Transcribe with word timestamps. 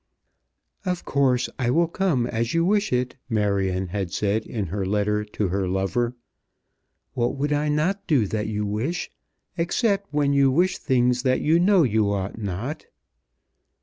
"Of 0.83 1.05
course 1.05 1.47
I 1.59 1.69
will 1.69 1.87
come 1.87 2.25
as 2.25 2.55
you 2.55 2.65
wish 2.65 2.91
it," 2.91 3.17
Marion 3.29 3.89
had 3.89 4.11
said 4.11 4.47
in 4.47 4.65
her 4.65 4.83
letter 4.83 5.23
to 5.23 5.49
her 5.49 5.67
lover. 5.67 6.15
"What 7.13 7.35
would 7.35 7.53
I 7.53 7.69
not 7.69 8.07
do 8.07 8.25
that 8.25 8.47
you 8.47 8.65
wish, 8.65 9.11
except 9.59 10.11
when 10.11 10.33
you 10.33 10.49
wish 10.49 10.79
things 10.79 11.21
that 11.21 11.41
you 11.41 11.59
know 11.59 11.83
you 11.83 12.11
ought 12.11 12.39
not? 12.39 12.87